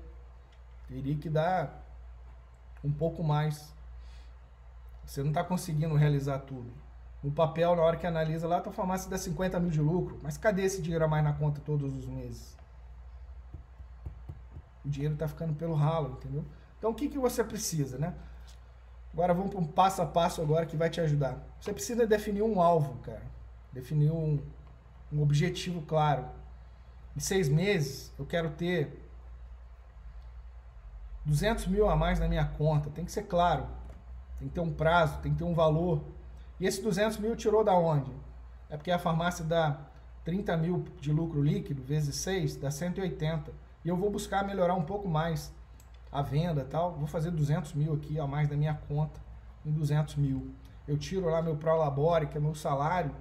[0.88, 1.79] Teria que dar
[2.82, 3.72] um pouco mais.
[5.04, 6.70] Você não está conseguindo realizar tudo.
[7.22, 10.18] No papel, na hora que analisa lá, tua farmácia dá 50 mil de lucro.
[10.22, 12.56] Mas cadê esse dinheiro a mais na conta todos os meses?
[14.84, 16.44] O dinheiro está ficando pelo ralo, entendeu?
[16.78, 18.14] Então o que, que você precisa, né?
[19.12, 21.36] Agora vamos para um passo a passo agora que vai te ajudar.
[21.60, 23.30] Você precisa definir um alvo, cara
[23.72, 24.40] definir um,
[25.12, 26.26] um objetivo claro.
[27.16, 28.99] Em seis meses, eu quero ter
[31.24, 32.90] 200 mil a mais na minha conta.
[32.90, 33.66] Tem que ser claro.
[34.38, 36.02] Tem que ter um prazo, tem que ter um valor.
[36.59, 38.11] E esse 200 mil tirou da onde?
[38.68, 39.78] É porque a farmácia dá
[40.24, 43.52] 30 mil de lucro líquido, vezes 6, dá 180.
[43.85, 45.52] E eu vou buscar melhorar um pouco mais
[46.11, 46.92] a venda tal.
[46.92, 49.20] Vou fazer 200 mil aqui a mais na minha conta,
[49.64, 50.54] em 200 mil.
[50.87, 53.14] Eu tiro lá meu Prolabore, que é meu salário,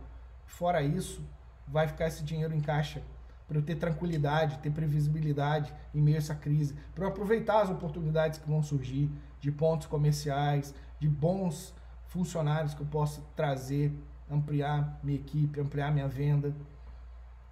[0.50, 1.24] Fora isso,
[1.68, 3.02] vai ficar esse dinheiro em caixa
[3.50, 7.70] para eu ter tranquilidade, ter previsibilidade em meio a essa crise, para eu aproveitar as
[7.72, 9.10] oportunidades que vão surgir
[9.42, 11.74] de pontos comerciais, de bons
[12.06, 13.92] funcionários que eu posso trazer,
[14.30, 16.56] ampliar minha equipe, ampliar minha venda.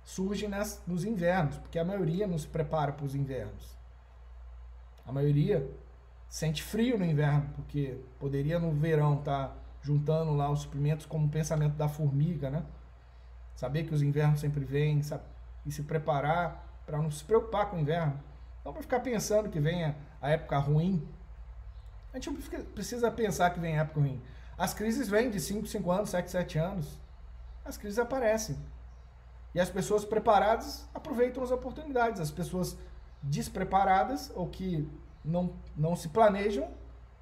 [0.04, 3.76] Surge nas, nos invernos, porque a maioria não se prepara para os invernos.
[5.04, 5.68] A maioria
[6.30, 11.26] sente frio no inverno, porque poderia no verão estar tá juntando lá os suprimentos como
[11.26, 12.64] o pensamento da formiga, né?
[13.56, 15.24] saber que os invernos sempre vêm sabe?
[15.68, 18.20] E se preparar para não se preocupar com o inverno.
[18.64, 21.08] Não para ficar pensando que venha a época ruim.
[22.14, 24.22] A gente não precisa pensar que vem a época ruim.
[24.58, 27.00] As crises vêm de 5, 5 anos, 7, 7 anos.
[27.64, 28.58] As crises aparecem.
[29.54, 32.22] E as pessoas preparadas aproveitam as oportunidades.
[32.22, 32.78] As pessoas
[33.22, 34.90] despreparadas ou que
[35.24, 36.70] não, não se planejam,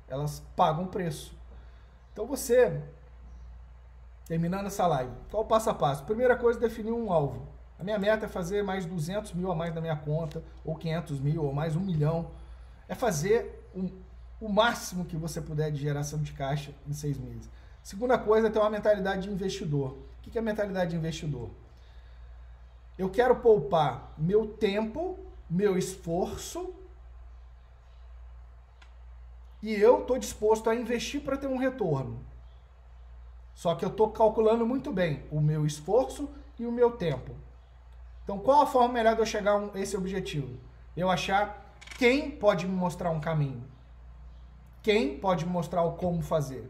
[0.08, 1.36] elas pagam preço.
[2.14, 2.82] Então você
[4.26, 5.12] Terminando essa live.
[5.30, 6.04] Qual o passo a passo?
[6.04, 7.48] Primeira coisa, definir um alvo.
[7.80, 11.20] A minha meta é fazer mais 200 mil a mais na minha conta, ou 500
[11.20, 12.32] mil, ou mais um milhão.
[12.88, 13.90] É fazer um,
[14.40, 17.50] o máximo que você puder de geração de caixa em seis meses.
[17.84, 19.98] Segunda coisa é ter uma mentalidade de investidor.
[20.20, 21.50] O que é mentalidade de investidor?
[22.98, 26.74] Eu quero poupar meu tempo, meu esforço,
[29.62, 32.24] e eu estou disposto a investir para ter um retorno.
[33.54, 37.36] Só que eu estou calculando muito bem o meu esforço e o meu tempo.
[38.26, 40.58] Então, qual a forma melhor de eu chegar a esse objetivo?
[40.98, 43.64] Eu achar quem pode me mostrar um caminho.
[44.82, 46.70] Quem pode me mostrar o como fazer.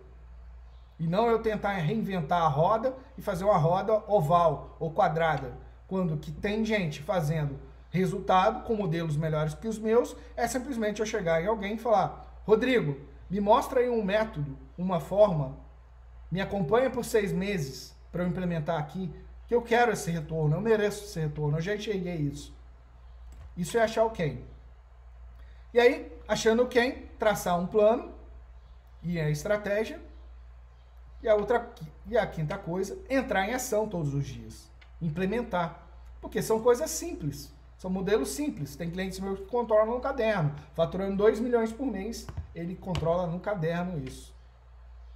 [1.00, 5.54] E não eu tentar reinventar a roda e fazer uma roda oval ou quadrada.
[5.88, 7.58] Quando que tem gente fazendo
[7.90, 12.42] resultado com modelos melhores que os meus, é simplesmente eu chegar em alguém e falar:
[12.46, 15.58] Rodrigo, me mostra aí um método, uma forma
[16.32, 19.10] me acompanha por seis meses para eu implementar aqui,
[19.48, 22.54] que eu quero esse retorno, eu mereço esse retorno, eu já enxerguei isso.
[23.56, 24.44] Isso é achar o quem.
[25.74, 28.14] E aí, achando o quem, traçar um plano
[29.04, 30.02] e a estratégia.
[31.22, 31.74] E a outra
[32.08, 34.70] e a quinta coisa, entrar em ação todos os dias,
[35.02, 35.88] implementar,
[36.22, 37.52] porque são coisas simples.
[37.78, 38.76] São modelos simples.
[38.76, 40.56] Tem clientes meus que controlam no caderno.
[40.74, 44.36] Faturando 2 milhões por mês, ele controla no caderno isso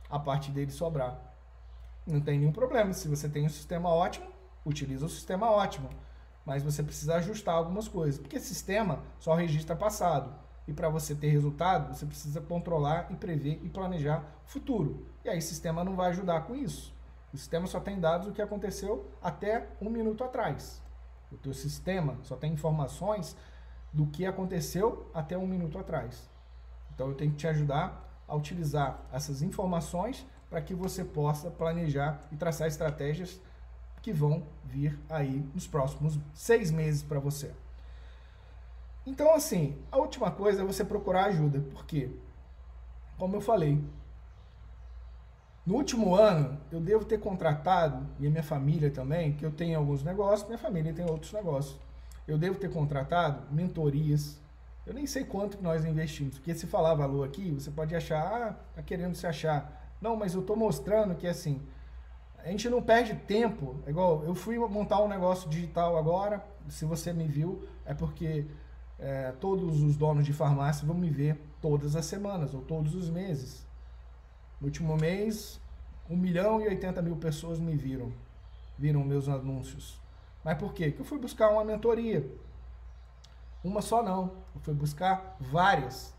[0.10, 1.18] a parte dele sobrar.
[2.10, 2.91] Não tem nenhum problema.
[2.91, 4.28] Se você tem um sistema ótimo,
[4.65, 5.89] utiliza o sistema ótimo.
[6.45, 8.19] Mas você precisa ajustar algumas coisas.
[8.19, 10.33] Porque sistema só registra passado.
[10.67, 15.06] E para você ter resultado, você precisa controlar e prever e planejar futuro.
[15.23, 16.94] E aí o sistema não vai ajudar com isso.
[17.31, 20.81] O sistema só tem dados do que aconteceu até um minuto atrás.
[21.31, 23.36] O teu sistema só tem informações
[23.94, 26.29] do que aconteceu até um minuto atrás.
[26.94, 32.21] Então eu tenho que te ajudar a utilizar essas informações para que você possa planejar
[32.31, 33.39] e traçar estratégias
[34.02, 37.52] que vão vir aí nos próximos seis meses para você.
[39.06, 42.10] Então, assim, a última coisa é você procurar ajuda, porque,
[43.17, 43.83] como eu falei,
[45.65, 49.77] no último ano eu devo ter contratado, e a minha família também, que eu tenho
[49.77, 51.79] alguns negócios, minha família tem outros negócios.
[52.27, 54.39] eu devo ter contratado mentorias.
[54.85, 58.21] Eu nem sei quanto que nós investimos, porque se falar valor aqui, você pode achar,
[58.21, 59.79] ah, tá querendo se achar.
[60.02, 61.62] Não, mas eu estou mostrando que assim,
[62.37, 63.75] a gente não perde tempo.
[63.85, 68.45] É igual, eu fui montar um negócio digital agora, se você me viu, é porque
[68.97, 73.10] é, todos os donos de farmácia vão me ver todas as semanas ou todos os
[73.10, 73.65] meses.
[74.60, 75.60] No último mês,
[76.10, 78.12] 1 milhão e 80 mil pessoas me viram,
[78.77, 80.00] viram meus anúncios.
[80.43, 80.87] Mas por quê?
[80.87, 82.29] Porque eu fui buscar uma mentoria.
[83.63, 86.13] Uma só não, eu fui buscar várias.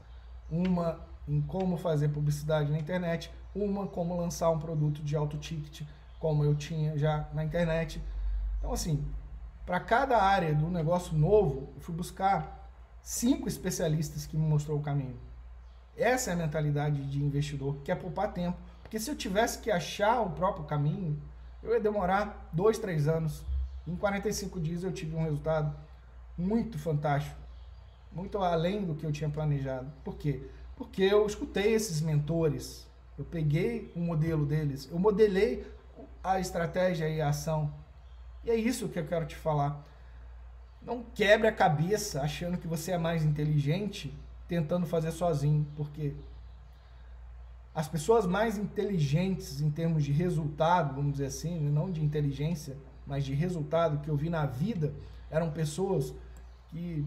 [0.50, 5.82] Uma em como fazer publicidade na internet, uma como lançar um produto de alto ticket,
[6.18, 8.02] como eu tinha já na internet.
[8.58, 9.04] Então assim,
[9.66, 12.68] para cada área do negócio novo, eu fui buscar
[13.02, 15.16] cinco especialistas que me mostrou o caminho.
[15.96, 18.58] Essa é a mentalidade de investidor, que é poupar tempo.
[18.82, 21.20] Porque se eu tivesse que achar o próprio caminho,
[21.62, 23.44] eu ia demorar dois, três anos.
[23.86, 25.74] Em 45 dias eu tive um resultado
[26.36, 27.36] muito fantástico,
[28.12, 29.92] muito além do que eu tinha planejado.
[30.02, 30.42] Por quê?
[30.76, 32.88] Porque eu escutei esses mentores,
[33.18, 35.66] eu peguei o modelo deles, eu modelei
[36.22, 37.72] a estratégia e a ação.
[38.44, 39.84] E é isso que eu quero te falar.
[40.82, 44.16] Não quebre a cabeça achando que você é mais inteligente
[44.48, 46.14] tentando fazer sozinho, porque
[47.74, 53.24] as pessoas mais inteligentes em termos de resultado, vamos dizer assim, não de inteligência, mas
[53.24, 54.92] de resultado que eu vi na vida,
[55.30, 56.12] eram pessoas
[56.68, 57.06] que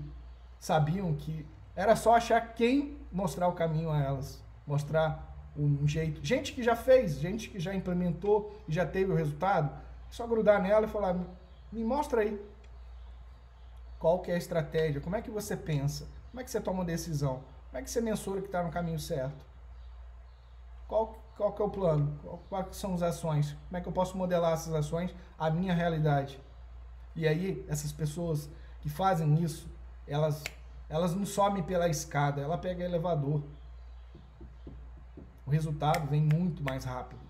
[0.59, 1.45] sabiam que
[1.75, 6.23] era só achar quem mostrar o caminho a elas, mostrar um jeito.
[6.23, 10.25] Gente que já fez, gente que já implementou e já teve o resultado, é só
[10.27, 11.15] grudar nela e falar:
[11.71, 12.39] me mostra aí
[13.99, 16.79] qual que é a estratégia, como é que você pensa, como é que você toma
[16.79, 19.45] uma decisão, como é que você mensura que está no caminho certo,
[20.87, 24.17] qual, qual que é o plano, quais são as ações, como é que eu posso
[24.17, 26.39] modelar essas ações à minha realidade.
[27.15, 28.49] E aí, essas pessoas
[28.81, 29.69] que fazem isso,
[30.07, 30.43] elas,
[30.89, 33.41] elas não sobem pela escada, ela pega elevador.
[35.45, 37.21] O resultado vem muito mais rápido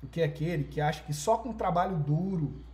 [0.00, 2.64] do que aquele que acha que só com trabalho duro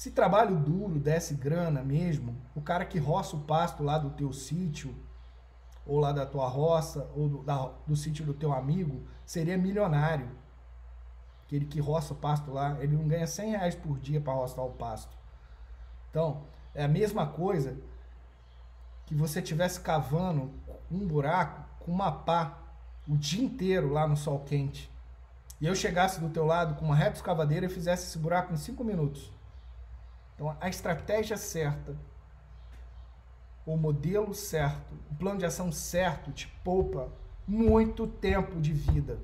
[0.00, 4.32] se trabalho duro desse grana mesmo, o cara que roça o pasto lá do teu
[4.32, 4.96] sítio,
[5.84, 10.26] ou lá da tua roça, ou do, da, do sítio do teu amigo, seria milionário.
[11.44, 14.64] Aquele que roça o pasto lá, ele não ganha 100 reais por dia para roçar
[14.64, 15.14] o pasto.
[16.08, 16.44] Então,
[16.74, 17.76] é a mesma coisa
[19.04, 20.50] que você tivesse cavando
[20.90, 22.59] um buraco com uma pá
[23.10, 24.88] o dia inteiro lá no sol quente.
[25.60, 28.56] E eu chegasse do teu lado com uma reta escavadeira e fizesse esse buraco em
[28.56, 29.32] 5 minutos.
[30.34, 31.96] Então, a estratégia certa,
[33.66, 37.12] o modelo certo, o plano de ação certo te poupa
[37.46, 39.18] muito tempo de vida.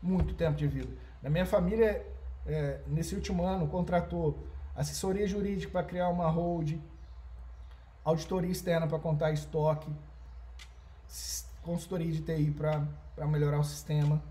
[0.00, 0.96] Muito tempo de vida.
[1.20, 2.06] Na minha família,
[2.46, 4.46] é, nesse último ano, contratou
[4.76, 6.78] assessoria jurídica para criar uma hold,
[8.04, 9.92] auditoria externa para contar estoque,
[11.62, 14.22] consultoria de TI para melhorar o sistema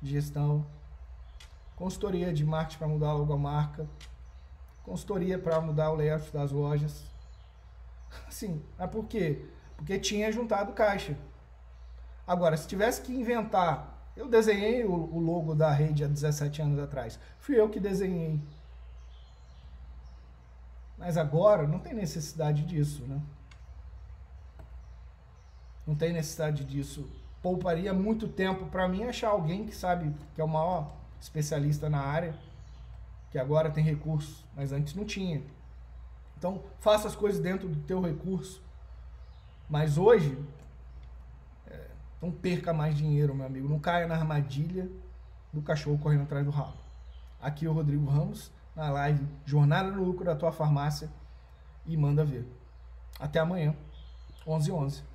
[0.00, 0.66] de gestão,
[1.76, 3.86] consultoria de marketing para mudar a logomarca,
[4.82, 7.04] consultoria para mudar o layout das lojas.
[8.26, 9.46] Assim, mas por quê?
[9.76, 11.16] Porque tinha juntado caixa.
[12.26, 16.78] Agora, se tivesse que inventar, eu desenhei o, o logo da rede há 17 anos
[16.78, 17.18] atrás.
[17.38, 18.40] Fui eu que desenhei.
[20.98, 23.20] Mas agora não tem necessidade disso, né?
[25.86, 27.08] Não tem necessidade disso.
[27.42, 32.00] Pouparia muito tempo para mim achar alguém que sabe que é o maior especialista na
[32.00, 32.34] área
[33.32, 35.42] que agora tem recurso, mas antes não tinha.
[36.36, 38.62] Então, faça as coisas dentro do teu recurso.
[39.70, 40.38] Mas hoje,
[41.66, 41.86] é,
[42.20, 43.68] não perca mais dinheiro, meu amigo.
[43.68, 44.86] Não caia na armadilha
[45.50, 46.76] do cachorro correndo atrás do rabo.
[47.40, 51.08] Aqui é o Rodrigo Ramos, na live Jornada no Lucro da Tua Farmácia.
[51.86, 52.46] E manda ver.
[53.18, 53.74] Até amanhã,
[54.46, 55.11] 11 h 11